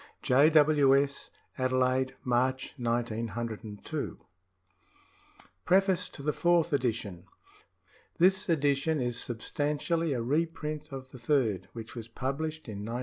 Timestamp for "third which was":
11.19-12.07